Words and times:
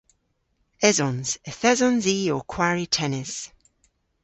Esons. 0.89 1.29
Yth 1.49 1.65
esons 1.71 2.03
i 2.13 2.15
ow 2.35 2.43
kwari 2.51 2.85
tennis. 2.95 3.33